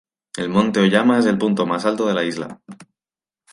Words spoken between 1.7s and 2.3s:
alto de la